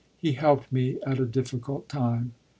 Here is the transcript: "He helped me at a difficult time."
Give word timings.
"He 0.17 0.31
helped 0.31 0.71
me 0.71 0.97
at 1.05 1.19
a 1.19 1.27
difficult 1.27 1.87
time." 1.87 2.33